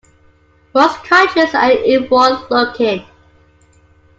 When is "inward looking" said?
1.73-3.05